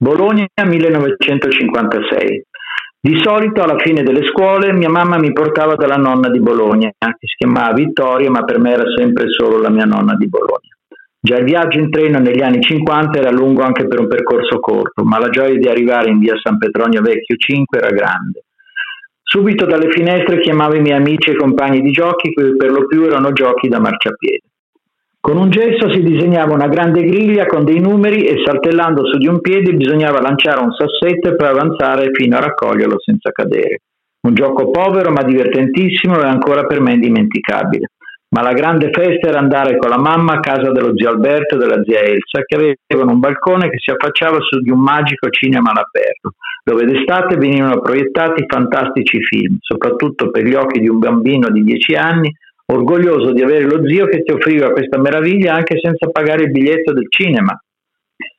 Bologna 0.00 0.46
1956. 0.54 2.44
Di 3.00 3.20
solito 3.20 3.62
alla 3.62 3.78
fine 3.78 4.04
delle 4.04 4.24
scuole 4.28 4.72
mia 4.72 4.88
mamma 4.88 5.18
mi 5.18 5.32
portava 5.32 5.74
dalla 5.74 5.96
nonna 5.96 6.30
di 6.30 6.38
Bologna, 6.38 6.88
che 6.96 7.26
si 7.26 7.34
chiamava 7.36 7.72
Vittoria, 7.72 8.30
ma 8.30 8.44
per 8.44 8.60
me 8.60 8.74
era 8.74 8.84
sempre 8.96 9.24
solo 9.28 9.60
la 9.60 9.70
mia 9.70 9.86
nonna 9.86 10.14
di 10.14 10.28
Bologna. 10.28 10.76
Già 11.20 11.38
il 11.38 11.44
viaggio 11.44 11.80
in 11.80 11.90
treno 11.90 12.20
negli 12.20 12.40
anni 12.40 12.62
50 12.62 13.18
era 13.18 13.32
lungo 13.32 13.62
anche 13.62 13.88
per 13.88 13.98
un 13.98 14.06
percorso 14.06 14.60
corto, 14.60 15.02
ma 15.02 15.18
la 15.18 15.30
gioia 15.30 15.58
di 15.58 15.66
arrivare 15.66 16.10
in 16.10 16.20
via 16.20 16.38
San 16.40 16.58
Petronio 16.58 17.02
Vecchio 17.02 17.34
5 17.34 17.78
era 17.78 17.90
grande. 17.90 18.44
Subito 19.20 19.66
dalle 19.66 19.90
finestre 19.90 20.38
chiamavo 20.38 20.76
i 20.76 20.80
miei 20.80 20.96
amici 20.96 21.30
e 21.30 21.34
compagni 21.34 21.80
di 21.80 21.90
giochi, 21.90 22.32
che 22.32 22.54
per 22.56 22.70
lo 22.70 22.86
più 22.86 23.02
erano 23.02 23.32
giochi 23.32 23.66
da 23.66 23.80
marciapiede. 23.80 24.47
Con 25.20 25.36
un 25.36 25.50
gesto 25.50 25.92
si 25.92 26.00
disegnava 26.00 26.54
una 26.54 26.68
grande 26.68 27.02
griglia 27.02 27.44
con 27.46 27.64
dei 27.64 27.80
numeri 27.80 28.24
e 28.24 28.42
saltellando 28.44 29.04
su 29.06 29.18
di 29.18 29.26
un 29.26 29.40
piede 29.40 29.74
bisognava 29.74 30.20
lanciare 30.20 30.60
un 30.60 30.72
sassetto 30.72 31.34
per 31.34 31.48
avanzare 31.48 32.10
fino 32.12 32.36
a 32.36 32.40
raccoglierlo 32.40 32.98
senza 33.00 33.30
cadere. 33.30 33.80
Un 34.20 34.34
gioco 34.34 34.70
povero 34.70 35.10
ma 35.10 35.22
divertentissimo 35.22 36.20
e 36.20 36.26
ancora 36.26 36.64
per 36.66 36.80
me 36.80 36.92
indimenticabile. 36.92 37.90
Ma 38.30 38.42
la 38.42 38.52
grande 38.52 38.90
festa 38.92 39.28
era 39.28 39.38
andare 39.38 39.78
con 39.78 39.88
la 39.88 39.98
mamma 39.98 40.34
a 40.34 40.40
casa 40.40 40.70
dello 40.70 40.92
zio 40.94 41.08
Alberto 41.08 41.54
e 41.54 41.58
della 41.58 41.82
zia 41.82 42.00
Elsa, 42.00 42.42
che 42.44 42.76
avevano 42.86 43.14
un 43.14 43.20
balcone 43.20 43.70
che 43.70 43.78
si 43.78 43.90
affacciava 43.90 44.38
su 44.40 44.60
di 44.60 44.70
un 44.70 44.80
magico 44.80 45.30
cinema 45.30 45.70
all'aperto, 45.70 46.34
dove 46.62 46.84
d'estate 46.84 47.36
venivano 47.36 47.80
proiettati 47.80 48.44
fantastici 48.46 49.22
film, 49.22 49.56
soprattutto 49.60 50.30
per 50.30 50.44
gli 50.44 50.54
occhi 50.54 50.78
di 50.78 50.88
un 50.88 50.98
bambino 50.98 51.48
di 51.48 51.64
dieci 51.64 51.94
anni 51.94 52.30
orgoglioso 52.70 53.32
di 53.32 53.42
avere 53.42 53.64
lo 53.64 53.86
zio 53.86 54.06
che 54.06 54.22
ti 54.22 54.32
offriva 54.32 54.70
questa 54.70 54.98
meraviglia 54.98 55.54
anche 55.54 55.78
senza 55.78 56.08
pagare 56.10 56.44
il 56.44 56.50
biglietto 56.50 56.92
del 56.92 57.06
cinema. 57.08 57.58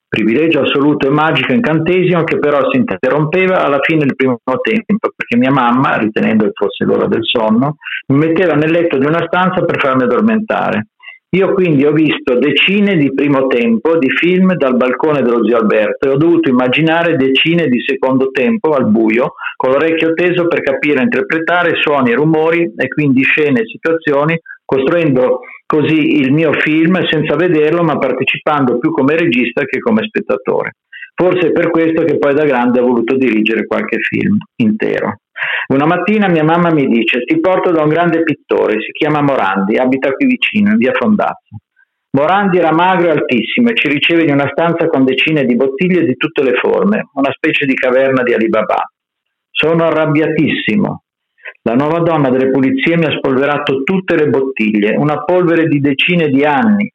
Privilegio 0.08 0.61
assoluto 0.61 1.08
e 1.08 1.11
magico 1.11 1.53
incantesimo 1.53 2.23
che 2.23 2.39
però 2.39 2.67
si 2.72 2.77
interrompeva 2.77 3.63
alla 3.63 3.80
fine 3.81 4.00
del 4.05 4.16
primo 4.16 4.39
tempo, 4.63 5.11
perché 5.16 5.38
mia 5.38 5.52
mamma, 5.52 5.97
ritenendo 5.97 6.45
che 6.45 6.52
fosse 6.53 6.83
l'ora 6.83 7.05
del 7.05 7.23
sonno, 7.23 7.75
mi 8.07 8.17
metteva 8.17 8.55
nel 8.55 8.72
letto 8.72 8.97
di 8.97 9.05
una 9.05 9.23
stanza 9.27 9.63
per 9.63 9.80
farmi 9.80 10.03
addormentare. 10.03 10.88
Io 11.31 11.53
quindi 11.53 11.85
ho 11.85 11.91
visto 11.91 12.39
decine 12.39 12.97
di 12.97 13.13
primo 13.13 13.45
tempo 13.45 13.99
di 13.99 14.09
film 14.09 14.55
dal 14.55 14.75
balcone 14.75 15.22
dello 15.22 15.45
zio 15.45 15.58
Alberto 15.58 16.08
e 16.08 16.09
ho 16.09 16.17
dovuto 16.17 16.49
immaginare 16.49 17.17
decine 17.17 17.67
di 17.67 17.80
secondo 17.85 18.31
tempo 18.31 18.72
al 18.72 18.88
buio, 18.88 19.33
con 19.55 19.69
l'orecchio 19.69 20.13
teso 20.13 20.47
per 20.47 20.61
capire 20.61 21.02
e 21.02 21.03
interpretare 21.03 21.75
suoni 21.75 22.13
rumori 22.13 22.73
e 22.75 22.88
quindi 22.88 23.22
scene 23.22 23.59
e 23.59 23.67
situazioni, 23.67 24.39
costruendo 24.66 25.41
così 25.67 26.19
il 26.19 26.31
mio 26.31 26.52
film 26.53 27.05
senza 27.05 27.35
vederlo 27.35 27.83
ma 27.83 28.00
partecipando 28.00 28.80
più 28.80 28.89
come 28.89 29.16
regista 29.16 29.66
che 29.66 29.77
come 29.77 30.07
spettatore. 30.07 30.77
Forse 31.13 31.50
è 31.50 31.52
per 31.52 31.69
questo 31.69 32.05
che 32.05 32.17
poi 32.17 32.33
da 32.33 32.45
grande 32.45 32.80
ho 32.80 32.88
voluto 32.88 33.16
dirigere 33.16 33.67
qualche 33.67 33.97
film 34.00 34.38
intero. 34.55 35.17
Una 35.68 35.86
mattina 35.86 36.28
mia 36.28 36.44
mamma 36.44 36.72
mi 36.72 36.88
dice 36.88 37.24
ti 37.24 37.40
porto 37.40 37.72
da 37.72 37.84
un 37.84 37.90
grande 37.90 38.24
pittore, 38.24 38.81
si 38.81 38.91
chiama 38.91 39.22
Morandi, 39.22 39.78
abita 39.78 40.12
qui 40.13 40.25
vicino, 40.25 40.72
in 40.72 40.78
via 40.78 40.94
Fondazzo. 40.94 41.58
Morandi 42.12 42.58
era 42.58 42.72
magro 42.72 43.08
e 43.08 43.12
altissimo 43.12 43.69
e 43.69 43.75
ci 43.75 43.88
riceve 43.88 44.24
in 44.24 44.34
una 44.34 44.50
stanza 44.52 44.88
con 44.88 45.06
decine 45.06 45.46
di 45.46 45.56
bottiglie 45.56 46.03
di 46.06 46.16
tutte 46.16 46.41
le 46.41 46.53
forme, 46.53 47.09
una 47.13 47.31
specie 47.31 47.66
di 47.66 47.75
caverna 47.75 48.24
di 48.24 48.34
Alibaba. 48.34 48.84
Sono 49.52 49.84
arrabbiatissimo. 49.84 51.03
La 51.63 51.75
nuova 51.75 52.00
donna 52.00 52.30
delle 52.30 52.50
pulizie 52.50 52.97
mi 52.97 53.06
ha 53.06 53.16
spolverato 53.16 53.84
tutte 53.84 54.16
le 54.16 54.28
bottiglie, 54.28 54.96
una 54.96 55.24
polvere 55.24 55.68
di 55.68 55.80
decine 55.80 56.30
di 56.30 56.44
anni. 56.44 56.92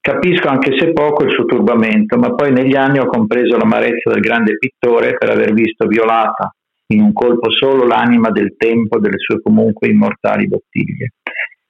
Capisco 0.00 0.48
anche 0.48 0.76
se 0.76 0.92
poco 0.92 1.24
il 1.24 1.30
suo 1.30 1.44
turbamento, 1.44 2.16
ma 2.16 2.34
poi 2.34 2.50
negli 2.50 2.74
anni 2.74 2.98
ho 2.98 3.06
compreso 3.06 3.56
l'amarezza 3.56 4.10
del 4.10 4.20
grande 4.20 4.56
pittore 4.56 5.16
per 5.16 5.30
aver 5.30 5.52
visto 5.52 5.86
violata, 5.86 6.52
in 6.90 7.02
un 7.02 7.12
colpo 7.12 7.50
solo 7.50 7.86
l'anima 7.86 8.30
del 8.30 8.54
tempo 8.56 8.98
delle 8.98 9.18
sue 9.18 9.40
comunque 9.42 9.88
immortali 9.88 10.46
bottiglie. 10.46 11.12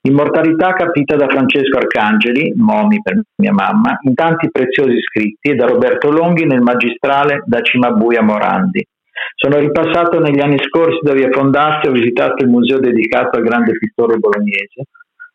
Immortalità 0.00 0.72
capita 0.74 1.16
da 1.16 1.26
Francesco 1.26 1.76
Arcangeli, 1.76 2.52
Momi 2.56 3.00
per 3.02 3.20
mia 3.36 3.52
mamma, 3.52 3.98
in 4.02 4.14
tanti 4.14 4.48
preziosi 4.50 5.00
scritti 5.00 5.50
e 5.50 5.54
da 5.54 5.66
Roberto 5.66 6.10
Longhi 6.10 6.46
nel 6.46 6.60
magistrale 6.60 7.42
da 7.44 7.60
Cimabuia 7.60 8.22
Morandi. 8.22 8.86
Sono 9.34 9.58
ripassato 9.58 10.20
negli 10.20 10.40
anni 10.40 10.58
scorsi 10.60 11.00
da 11.02 11.12
via 11.12 11.30
Fondazio, 11.30 11.90
ho 11.90 11.92
visitato 11.92 12.44
il 12.44 12.48
museo 12.48 12.78
dedicato 12.78 13.36
al 13.36 13.42
grande 13.42 13.72
pittore 13.72 14.18
bolognese, 14.18 14.84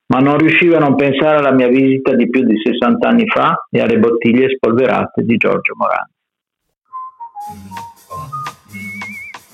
ma 0.07 0.19
non 0.19 0.37
riuscivo 0.37 0.77
a 0.77 0.79
non 0.79 0.95
pensare 0.95 1.37
alla 1.37 1.53
mia 1.53 1.67
visita 1.67 2.15
di 2.15 2.29
più 2.29 2.43
di 2.43 2.55
60 2.57 3.07
anni 3.07 3.27
fa 3.27 3.67
e 3.69 3.81
alle 3.81 3.99
bottiglie 3.99 4.49
spolverate 4.49 5.23
di 5.23 5.35
Giorgio 5.35 5.73
Morandi. 5.75 6.11